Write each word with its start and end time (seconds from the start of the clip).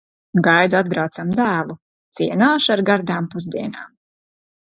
Gaidu 0.45 0.77
atbraucam 0.77 1.33
dēlu, 1.39 1.75
cienāšu 2.21 2.75
ar 2.77 2.85
gardām 2.89 3.29
pusdienām. 3.37 3.95